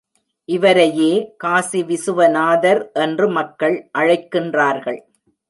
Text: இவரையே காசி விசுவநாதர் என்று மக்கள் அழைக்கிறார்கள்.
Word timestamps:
இவரையே 0.49 1.33
காசி 1.37 1.81
விசுவநாதர் 1.83 2.81
என்று 2.93 3.27
மக்கள் 3.29 3.77
அழைக்கிறார்கள். 3.91 4.99